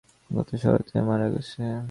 [0.29, 1.61] গত শরতে মারা গেছে।